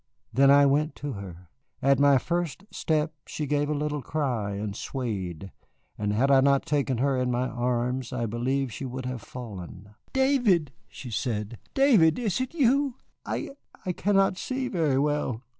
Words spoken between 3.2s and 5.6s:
she gave a little cry and swayed,